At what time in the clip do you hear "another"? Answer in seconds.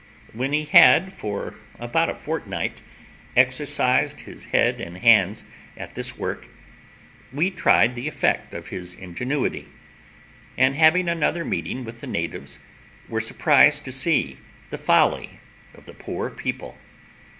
11.07-11.45